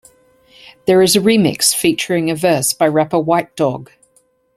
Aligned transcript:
There 0.87 1.03
is 1.03 1.15
a 1.15 1.19
remix 1.19 1.75
featuring 1.75 2.31
a 2.31 2.35
verse 2.35 2.73
by 2.73 2.87
rapper 2.87 3.19
White 3.19 3.55
Dawg. 3.55 3.91